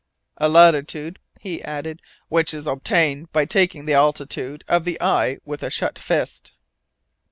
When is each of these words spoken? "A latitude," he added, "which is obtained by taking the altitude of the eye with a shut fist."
"A 0.37 0.49
latitude," 0.49 1.19
he 1.41 1.61
added, 1.63 2.01
"which 2.27 2.55
is 2.55 2.65
obtained 2.65 3.31
by 3.31 3.45
taking 3.45 3.85
the 3.85 3.93
altitude 3.93 4.63
of 4.67 4.83
the 4.83 4.99
eye 4.99 5.37
with 5.45 5.61
a 5.61 5.69
shut 5.69 5.99
fist." 5.99 6.53